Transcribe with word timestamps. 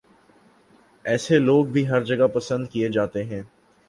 ایسے 1.05 1.39
لوگ 1.39 1.65
بھی 1.65 1.87
ہر 1.89 2.03
جگہ 2.03 2.27
پسند 2.27 2.67
کیے 2.67 2.89
جاتے 2.89 3.23
ہیں 3.23 3.41